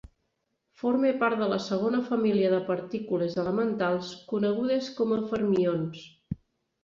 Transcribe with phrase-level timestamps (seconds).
[0.83, 6.01] Forma part de la segona família de partícules elementals conegudes com a fermions.